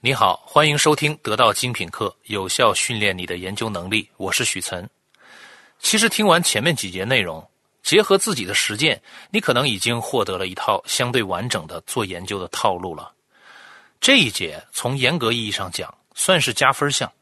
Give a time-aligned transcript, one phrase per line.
[0.00, 4.08] 你好，欢迎收听得到精品课，有效训练你的研究能力。
[4.16, 4.88] 我是许岑。
[5.80, 7.44] 其实听完前面几节内容，
[7.82, 13.12] 结合自己的实践，你可能已经获得了一套相对完整的做研究的套路了。
[14.00, 17.12] 这一节从严格意义上讲，算是加分项。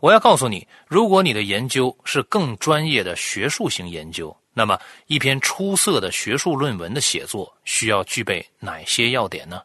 [0.00, 9.60] 我要告诉你，如果你的研究是更专业的学术型研究，那么一篇出色的学术论文的写作需要具备哪些要点呢？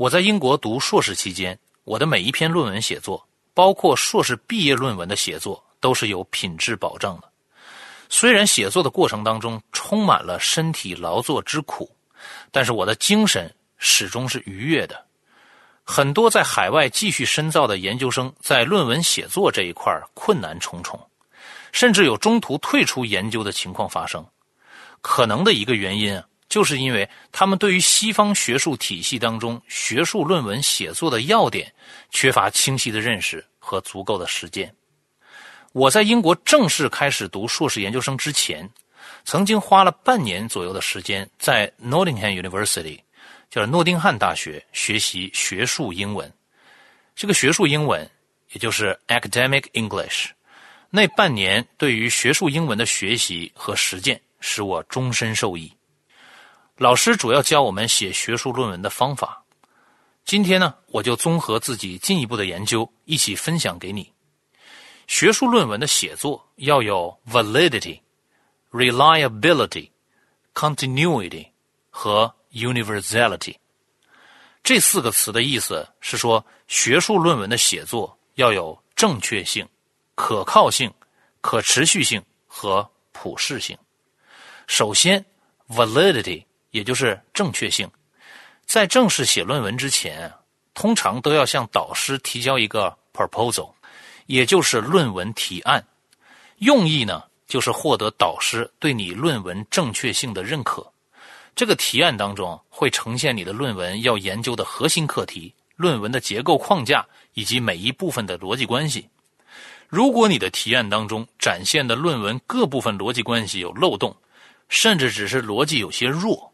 [0.00, 3.22] 我在英国读硕士期间，我的每一篇论文写作，
[3.52, 7.28] 包括硕士毕业论文的写作，都是有品质保证的。
[8.08, 11.94] 虽然写作的过程当中充满了身体劳作之苦，
[12.50, 15.04] 但是我的精神始终是愉悦的。
[15.84, 20.98] 很多在海外继续深造的研究生，在论文写作这一块困难重重，
[21.72, 24.26] 甚至有中途退出研究的情况发生。
[25.02, 26.18] 可能的一个原因。
[26.50, 31.72] 就是因为他们对于西方学术体系当中学术论文写作的要点
[32.10, 34.74] 缺乏清晰的认识和足够的实践。
[35.72, 38.68] 我在英国正式开始读硕士研究生之前，
[39.24, 42.98] 曾经花了半年左右的时间在 Nottingham University，
[43.48, 46.30] 就是诺丁汉大学学习学术英文。
[47.14, 48.10] 这个学术英文
[48.50, 50.30] 也就是 Academic English，
[50.90, 55.72] 那半年对于学术英文的学习和实践使我终身受益。
[56.80, 59.44] 老师主要教我们写学术论文的方法。
[60.24, 64.10] 今天呢，我就综合自己进一步的研究，一起分享给你。
[65.06, 68.00] 学术论文的写作要有 validity、
[68.70, 69.90] reliability、
[70.54, 71.48] continuity
[71.90, 73.54] 和 universality。
[74.62, 79.68] 这四个词的意思是说，学术论文的写作要有正确性、
[80.14, 80.90] 可靠性、
[81.42, 83.76] 可持续性和普适性。
[84.66, 85.22] 首先
[85.68, 86.42] ，validity。
[86.70, 87.90] 也就是正确性，
[88.64, 90.32] 在正式写论文之前，
[90.74, 93.72] 通常都要向导师提交一个 proposal，
[94.26, 95.84] 也就是论文提案。
[96.58, 100.92] 用意呢，就是获得导师对你论文正确性的认可。
[101.56, 109.08] 这个提案当中会呈现你的论文要研究的核心课题、论文的结构框架以及每一部分的逻辑关系。
[109.88, 114.16] 如果你的提案当中展现的论文各部分逻辑关系有漏洞，
[114.68, 116.49] 甚至只是逻辑有些弱，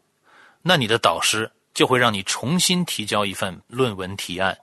[0.61, 4.57] 那你的导师就会让你重新提交一份论文提案，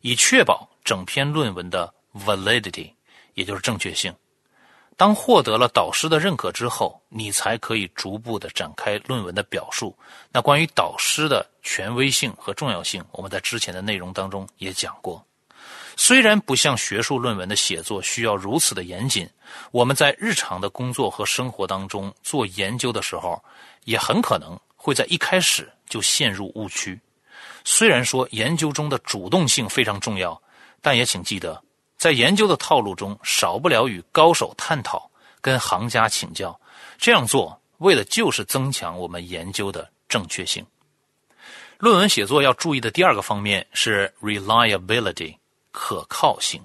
[0.00, 2.92] 以确保整篇论文的 validity，
[3.34, 4.14] 也就是正确性。
[4.96, 9.92] 当获得了导师的认可之后，你才可以逐步的展开论文的表述。
[10.30, 15.26] 那关于导师的权威性和重要性，我们在之前的内容当中也讲过。
[15.96, 19.28] 虽然不像学术论文的写作需要如此的严谨，
[19.72, 23.42] 我们在日常的工作和生活当中做研究的时候，
[23.84, 24.56] 也很可能。
[24.84, 27.00] 会在一开始就陷入误区。
[27.64, 30.38] 虽然说研究中的主动性非常重要，
[30.82, 31.58] 但也请记得，
[31.96, 36.60] 在研究的套路中少不了与高手探讨、跟行家请教。
[36.98, 40.62] 这样做为的就是增强我们研究的正确性。
[41.78, 45.34] 论文写作要注意的第二个方面是 reliability，
[45.72, 46.62] 可靠性。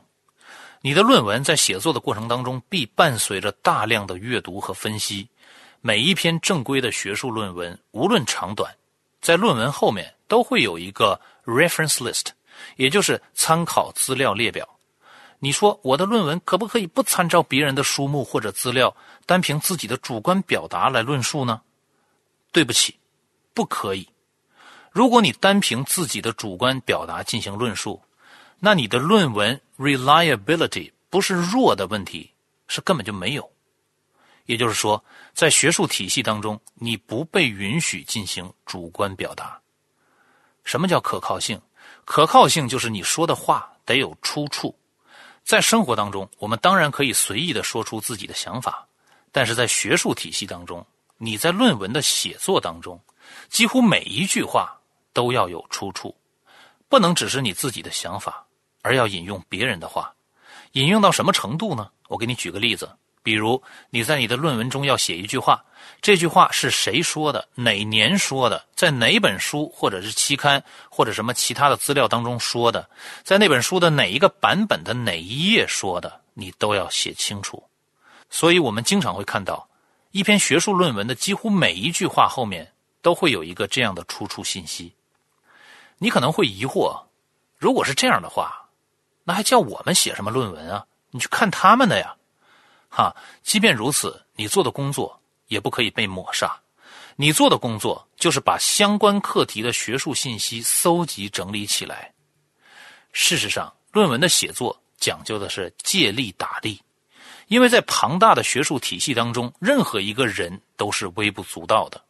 [0.82, 5.30] 你的论文在写作的过程当中必伴随着大量的阅读和分析。
[5.82, 8.76] 每一篇正规的学术论文，无论长短，
[9.22, 12.28] 在论文后面都会有一个 reference list，
[12.76, 14.68] 也就是参考资料列表。
[15.40, 18.94] 你说我的论文可不可以不参照别人的书目或者资料，
[19.26, 21.62] 单凭自己的主观表达来论述呢？
[22.52, 23.00] 对不起，
[23.54, 24.06] 不可以。
[24.92, 28.02] 如果你单凭自己的主观表达进行论述，
[28.60, 32.32] 那你的论文 reliability 不是弱的问题，
[32.68, 33.50] 是根本就没有。
[34.50, 35.02] 也就是说，
[35.32, 39.62] 在学术体系当中，你不被允许进行主观表达。
[40.64, 41.62] 什么叫可靠性？
[42.04, 44.76] 可靠性就是你说的话得有出处。
[45.44, 48.88] 在生活当中，我们当然可以随意的说出自己的想法，
[49.32, 50.84] 但是在学术体系当中，
[51.20, 53.00] 你在论文的写作当中，
[53.50, 54.76] 几乎每一句话
[55.14, 56.18] 都要有出处，
[56.88, 58.44] 不能只是你自己的想法，
[58.82, 60.12] 而要引用别人的话。
[60.72, 61.92] 引用到什么程度呢？
[62.08, 62.90] 我给你举个例子。
[63.22, 65.64] 比如你在你的论文中要写一句话，
[66.02, 67.48] 这句话是谁说的？
[67.56, 68.66] 哪年说的？
[68.76, 72.90] 在哪本书或者是期刊或者什么其他的资料当中说的？
[73.24, 76.22] 在那本书的哪一个版本的哪一页说的？
[76.34, 77.62] 你都要写清楚。
[78.30, 79.68] 所以我们经常会看到，
[80.12, 82.72] 一篇学术论文的几乎每一句话后面
[83.02, 84.94] 都会有一个这样的出处信息。
[85.98, 87.04] 你可能会疑惑，
[87.58, 88.70] 如果是这样的话，
[89.26, 90.86] 那还叫我们写什么论文啊？
[91.12, 92.16] 你去看他们的呀。
[92.90, 96.60] 哈，即便如此，你做的工作也不可以被抹杀。
[97.16, 102.14] 你做的工作就是把相关课题的学术信息搜集整理起来。
[103.12, 106.82] 事实上，论文的写作讲究的是借力打力，
[107.48, 112.02] 因为在庞大的学术体系当中，任何一个人都是微不足道的。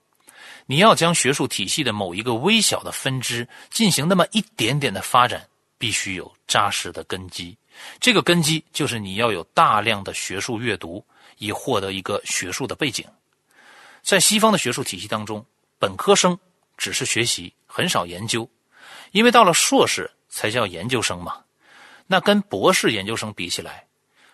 [0.68, 5.48] 你要将学术体系的某一个微小的分支进行那么一点点的发展，
[5.80, 7.58] 必须有扎实的根基。
[8.00, 11.06] 这个根基就是你要有大量的学术阅读，
[11.38, 13.06] 以获得一个学术的背景。
[14.02, 15.46] 在西方的学术体系当中，
[15.78, 16.38] 本科生
[16.78, 18.50] 只是学习，很少研究，
[19.12, 21.44] 因为到了硕士才叫研究生嘛。
[22.08, 23.86] 那跟博士研究生比起来，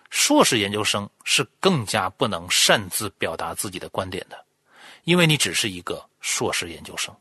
[0.08, 4.44] 硕士研究生是更加不能擅自表达自己的观点的。
[5.04, 7.14] 因为你只是一个硕士研究生，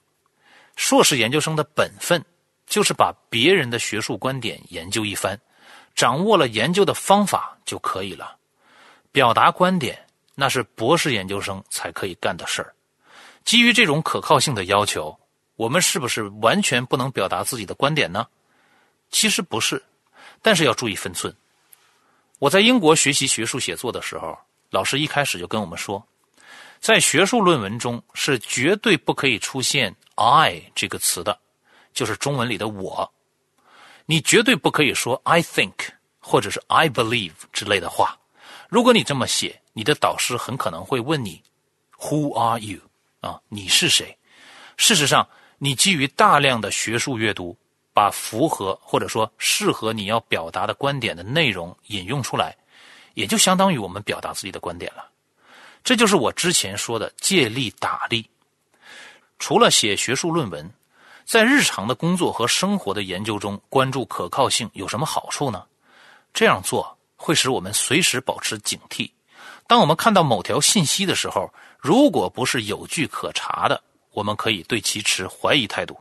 [0.75, 2.23] 硕士研究生的本分
[2.65, 5.39] 就是把别人的学术观点研究一番，
[5.95, 8.35] 掌握了研究的方法就可以了。
[9.11, 9.97] 表达观点
[10.35, 12.75] 那是博士研究生才可以干的事儿。
[13.45, 15.17] 基于这种可靠性的要求，
[15.55, 18.27] 我们是不是完全不能表达自己的观点呢？
[19.09, 19.81] 其实不是，
[20.41, 21.33] 但是要注意分寸。
[22.39, 24.37] 我在英国学习学术写作的时候，
[24.71, 26.05] 老师一开始就跟我们说。
[26.81, 31.39] 在学术论文中是绝对不可以出现 “I” 这个词的，
[31.93, 33.09] 就是中文里的“我”。
[34.05, 38.17] 你绝对不可以说 “I think” 或者是 “I believe” 之类的话。
[38.69, 41.41] 如果你这么写，你的导师很可能会问你
[41.99, 42.79] “Who are you？”
[43.21, 44.15] 啊，你是谁？
[44.77, 47.57] 事实上，你基于大量的学术阅读，
[47.93, 52.55] 把符合或者说适合你要表达的观点的内容引用出来，
[53.15, 55.09] 也就相当于我们表达自己的观点了。
[55.83, 58.29] 这就是我之前说的借力打力。
[59.39, 60.71] 除了写学术论文，
[61.25, 65.65] 在日常的工作和生活的研究中关注可靠性有什么好处呢？
[66.31, 69.09] 这样做会使我们随时保持警惕。
[69.65, 73.81] 当我们看到某条信息的时候，如果不是有据可查的，
[74.11, 75.97] 我们可以对其持怀疑态度。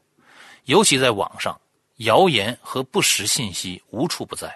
[0.67, 1.59] 尤其在网上，
[1.97, 4.55] 谣言和不实信息无处不在。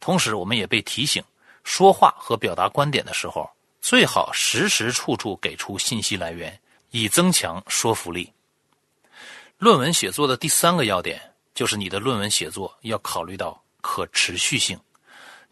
[0.00, 1.24] 同时，我们也被提醒，
[1.64, 3.48] 说话和表达观点的时候。
[3.80, 8.30] 最好时时处处给出信息来源，以增强说服力。
[9.60, 11.20] 论文写作的第三个要点
[11.54, 14.80] 就是你的论文写作要考虑到可持续性，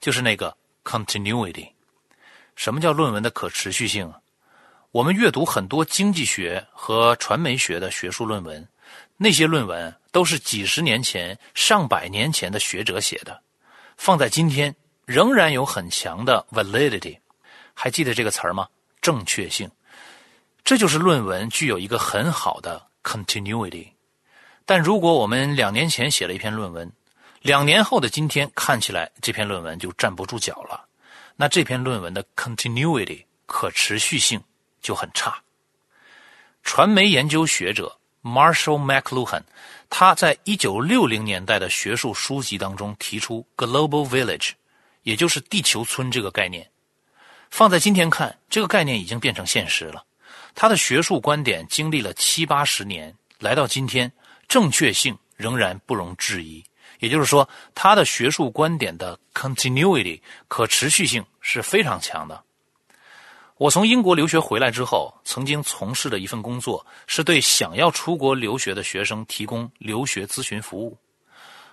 [0.00, 1.68] 就是那个 continuity。
[2.56, 4.10] 什么叫论文的可持续性？
[4.92, 8.66] 我们阅读很多经济学和传媒学的学术论文，
[9.18, 13.42] 那些论文都是几十年前、上百年前的学者写的，
[13.98, 17.18] 放在今天仍然有很强的 validity。
[17.74, 18.66] 还记得这个词儿吗？
[19.02, 19.70] 正确性，
[20.64, 23.88] 这就是论文具有一个很好的 continuity。
[24.68, 26.92] 但如果我们两年前写了一篇论文，
[27.40, 30.84] 两年后的今天看起来这篇论文就站不住脚了，
[31.36, 34.38] 那这篇论文的 continuity 可持续性
[34.82, 35.42] 就很差。
[36.62, 39.40] 传媒研究学者 Marshall McLuhan，
[39.88, 44.50] 他在一九六零年代的学术书籍当中提出 global village，
[45.02, 46.68] 也就是地球村这个概念。
[47.50, 50.04] 放在今天看，这个概念已经变成现实了。
[50.54, 54.12] 他的学术观点经历了七八十年，来到今天，
[54.48, 56.64] 正确性仍然不容置疑。
[56.98, 62.42] 也就是说，他的学术观点的 continuity 可持续性是非常强的。
[63.56, 70.96] 我从英国留学回来之后，曾经从事的一份工作是对想要出国留学的学生提供留学咨询服务。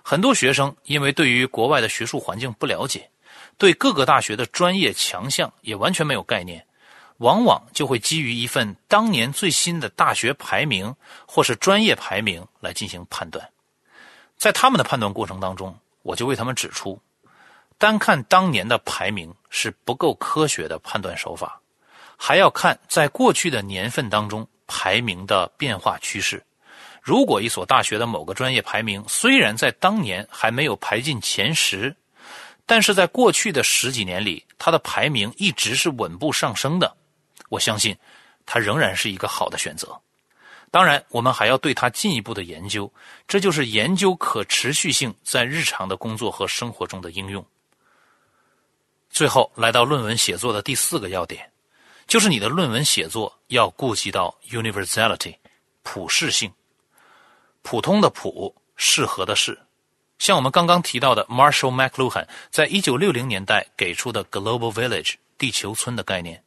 [0.02, 3.10] 很多学生因为对于国外的学术环境不了解。
[3.58, 6.64] 对各个大学的专业强项也完全没有概念，
[7.18, 10.94] 往往就会基于一份当年最新的大学排名
[11.26, 13.48] 或是专业排名来进行判断。
[14.36, 17.00] 在他们的判断过程当中，我就为他们指出，
[17.78, 21.60] 单看当年的排名是不够科学的判断手法，
[22.16, 26.44] 还要看在过去的年份当中排名的变化趋势。
[27.02, 31.94] 如果一所大学的某个专业排名虽然在当年还没有排进前十。
[32.68, 36.96] 但是在过去的十几年里，它的排名一直是稳步上升的。
[37.48, 37.96] 我相信，
[38.44, 40.00] 它仍然是一个好的选择。
[40.70, 42.92] 当然，我们还要对它进一步的研究，
[43.26, 47.44] 这就是研究可持续性在日常的工作和生活中的应用。
[49.08, 51.50] 最后，来到论文写作的第四个要点，
[52.06, 55.36] 就是你的论文写作要顾及到 universality，
[55.82, 56.52] 普适性。
[57.62, 59.58] 普通的普，适合的适。
[60.18, 66.42] 像我们刚刚提到的 Marshall McLuhan 在一九六零年代给出的 Global Village 地球村的概念，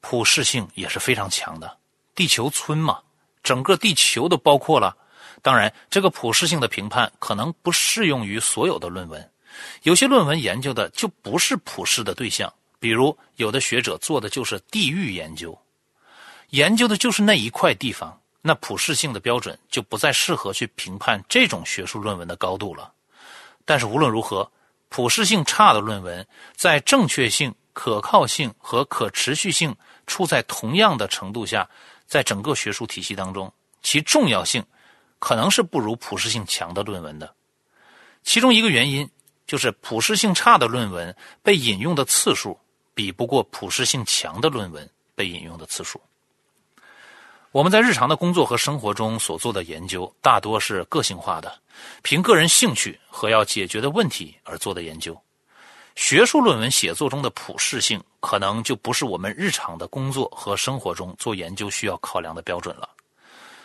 [0.00, 1.78] 普适性也是非常强的。
[2.14, 3.00] 地球村嘛，
[3.42, 4.96] 整个地球都包括了。
[5.40, 9.30] 当然，这个普适性的评判可能不适用于所有的论文，
[9.82, 15.56] 有些论文研究的就不是普适的对象，比如有的学者做的就是地域研究，
[16.50, 18.20] 研究的就是那一块地方。
[18.40, 22.92] 那普适性的标准就不再适合去评判这种学术论文的高度了。
[23.64, 24.50] 但是无论如何，
[24.88, 26.26] 普适性差的论文
[26.56, 29.72] 在正确性、可靠性和可持续性
[30.04, 31.70] 处在同样的程度下，
[32.08, 34.60] 在整个学术体系当中，其重要性
[35.20, 37.32] 可能是不如普适性强的论文的。
[38.24, 39.08] 其中一个原因
[39.46, 42.58] 就是普适性差的论文被引用的次数
[42.94, 46.00] 比不过普适性强的论文被引用的次数。
[47.52, 51.56] 我们在日常的工作和生活中所做的研究，大多是个性化的，
[52.02, 55.16] 凭个人兴趣和要解决的问题而做的研究。
[55.98, 62.88] 学术论文写作中的普适性，可能就不是我们日常的工作和生活中做研究需要考量的标准了。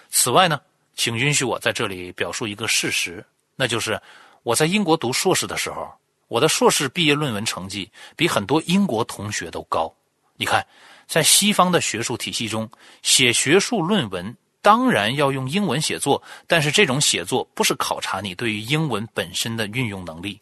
[0.10, 0.60] 此外呢，
[0.96, 3.24] 请允许我在这里表述一个事实，
[3.56, 4.02] 那就是
[4.42, 5.88] 我在英国读硕士的时候，
[6.28, 9.94] 我的硕士毕业论文成绩比很多英国同学都高。
[10.36, 10.66] 你看。
[11.06, 12.68] 在西方的学术体系中，
[13.04, 20.40] 写学术论文当然要用英文写作，但是这种写作不是考察你对于英文本身的运用能力，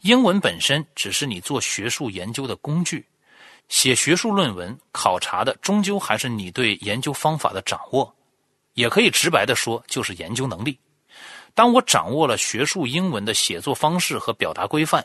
[0.00, 3.06] 英文本身只是你做学术研究的工具。
[3.68, 8.12] 写学术论文考察的终究还是你对研究方法的掌握，
[8.74, 10.78] 也可以直白的说，就是研究能力。
[11.54, 15.04] 当我掌握了学术英文的写作方式和表达规范，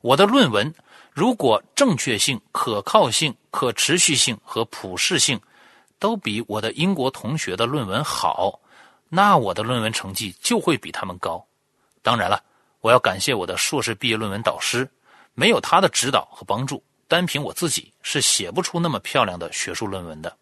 [0.00, 0.72] 我的论文。
[1.14, 5.38] 如果正确性、可靠性、可持续性和普适性
[5.98, 8.58] 都比我的英国同学的论文好，
[9.10, 11.46] 那我的论文成绩就会比他们高。
[12.00, 12.42] 当然了，
[12.82, 14.90] 我要感谢我的硕士毕业论文导师，
[15.34, 20.36] 没有他的指导和帮助，单凭我自己是写不出那么漂亮的学术论文的。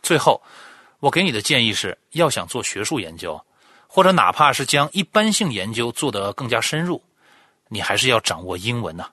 [0.00, 0.40] 最后，
[1.00, 3.44] 我给你的建议是要想做学术研究，
[3.88, 7.02] 或者哪怕是将一般性研究做得更加深入，
[7.66, 9.10] 你还是要掌握英文呐。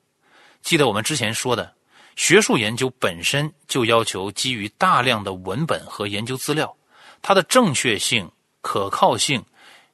[0.62, 1.74] 记得我们之前说的，
[2.16, 6.78] 学术研究本身就要求基于大量的文本和研究资料，
[7.24, 9.44] 它的正确性、可靠性，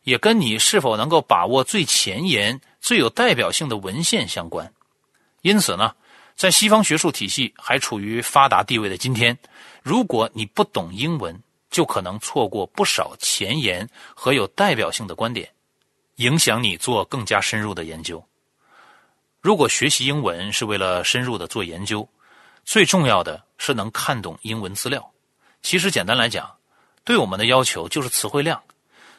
[0.03, 4.71] 也跟你是否能够把握最前沿、最有代表性的文献相关。
[5.41, 5.95] 因此呢，
[6.35, 9.37] 在西方学术体系还处于发达地位的今天，
[9.83, 15.49] 如果你不懂英文，就可能错过不少前沿和有代表性的观点，
[16.15, 18.23] 影响你做更加深入的研究。
[19.39, 22.07] 如果学习英文是为了深入的做研究，
[22.63, 25.11] 最重要的是能看懂英文资料。
[25.63, 26.51] 其实简单来讲，
[27.03, 28.61] 对我们的要求就是词汇量。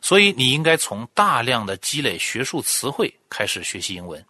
[0.03, 4.23] 所以你应该从大量的积累学术词汇开始学习英文。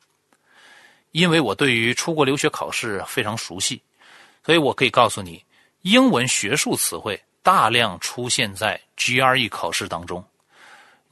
[1.11, 3.83] 因为我对于出国留学考试非常熟悉，
[4.47, 5.45] 所以我可以告诉你，
[5.81, 10.25] 英文学术词汇大量出现在 GRE 考试当中。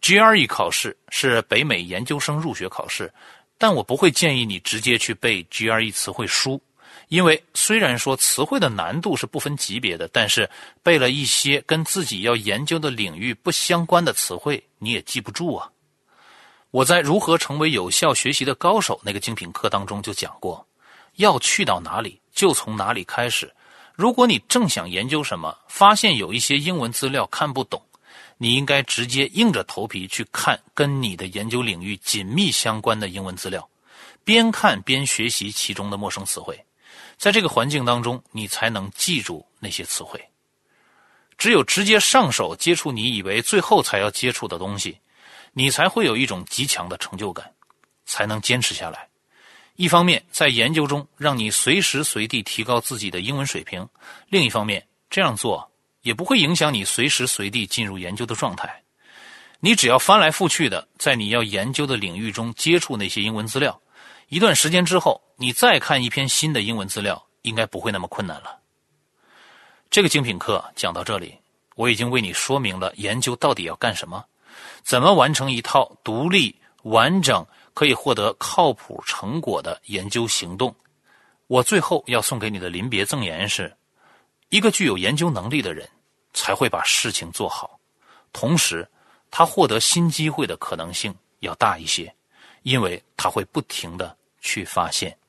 [0.00, 3.12] GRE 考试是北美研究生入学考试。
[3.62, 6.58] 但我不会建议你直接去背 GRE 词汇书，
[7.10, 10.48] 因为虽然说词汇的难度是不分级别的，但是
[10.80, 15.68] 背了一些跟自己要研究的领域不相关的词汇，你也记不住啊。
[16.70, 20.64] 我在如何成为有效学习的高手那个精品课当中就讲过，
[21.16, 23.52] 要去到哪里就从哪里开始。
[23.96, 27.82] 如果你正想研究什么，发现有一些英文资料看不懂。
[28.38, 33.68] 你应该直接硬着头皮去看跟你的研究领域紧密相关的英文资料，
[34.22, 36.58] 边看边学习其中的陌生词汇，
[37.20, 40.18] 在这个环境当中，你才能记住那些词汇。
[41.36, 44.98] 只有直接上手接触你以为最后才要接触的东西，
[45.52, 47.52] 你才会有一种极强的成就感，
[48.06, 49.06] 才能坚持下来。
[49.76, 53.86] 一方面在研究中让你随时随地提高自己的英文水平，
[54.30, 55.70] 另一方面这样做。
[56.00, 58.82] 也不会影响你随时随地进入研究的状态。
[59.58, 63.78] 你只要翻来覆去的在你要研究的领域中接触那些英文资料，
[64.30, 68.60] 一段时间之后，你再看一篇新的英文资料，应该不会那么困难了。
[69.90, 71.37] 这个精品课讲到这里，
[71.75, 74.25] 我已经为你说明了研究到底要干什么，
[74.84, 77.44] 怎么完成一套独立、完整、
[77.75, 80.72] 可以获得靠谱成果的研究行动。
[81.49, 83.76] 我最后要送给你的临别赠言是。
[84.49, 85.88] 一个具有研究能力的人，
[86.32, 87.80] 才会把事情做好，
[88.32, 88.88] 同时，
[89.28, 92.14] 他获得新机会的可能性要大一些，
[92.62, 95.19] 因为他会不停的去发现。